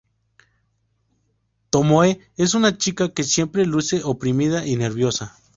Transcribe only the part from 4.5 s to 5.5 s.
y nerviosa.